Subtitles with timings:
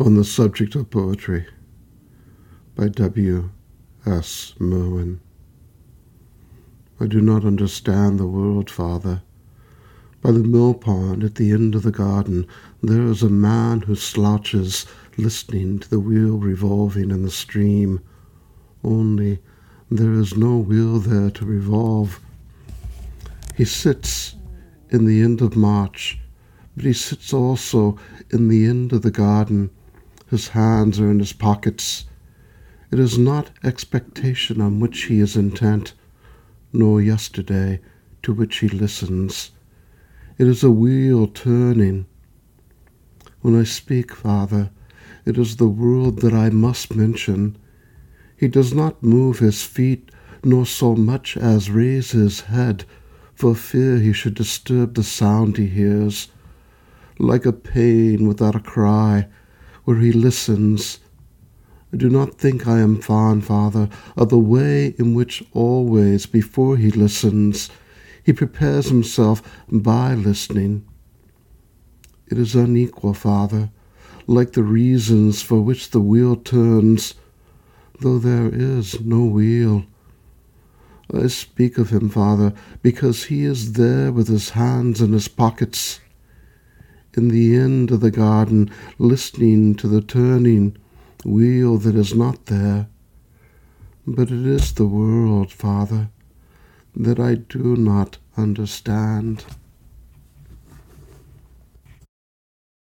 [0.00, 1.44] on the subject of poetry
[2.76, 3.50] by W.
[4.06, 4.54] S.
[4.60, 5.20] Merwin.
[7.00, 9.22] I do not understand the world, Father.
[10.22, 12.46] By the mill pond at the end of the garden,
[12.80, 14.86] there is a man who slouches,
[15.16, 18.00] listening to the wheel revolving in the stream.
[18.84, 19.40] Only
[19.90, 22.20] there is no wheel there to revolve.
[23.56, 24.36] He sits
[24.90, 26.20] in the end of March,
[26.76, 27.98] but he sits also
[28.30, 29.70] in the end of the garden
[30.28, 32.04] his hands are in his pockets.
[32.90, 35.94] It is not expectation on which he is intent,
[36.72, 37.80] nor yesterday
[38.22, 39.52] to which he listens.
[40.36, 42.06] It is a wheel turning.
[43.40, 44.70] When I speak, Father,
[45.24, 47.56] it is the world that I must mention.
[48.36, 50.10] He does not move his feet,
[50.44, 52.84] nor so much as raise his head,
[53.34, 56.28] for fear he should disturb the sound he hears.
[57.18, 59.26] Like a pain without a cry,
[59.88, 60.98] where he listens.
[61.94, 63.88] I do not think I am fond, Father,
[64.18, 67.70] of the way in which always, before he listens,
[68.22, 69.40] he prepares himself
[69.72, 70.86] by listening.
[72.30, 73.70] It is unequal, Father,
[74.26, 77.14] like the reasons for which the wheel turns,
[78.00, 79.86] though there is no wheel.
[81.14, 82.52] I speak of him, Father,
[82.82, 86.00] because he is there with his hands in his pockets
[87.14, 90.76] in the end of the garden, listening to the turning
[91.24, 92.88] wheel that is not there.
[94.06, 96.10] But it is the world, Father,
[96.94, 99.44] that I do not understand.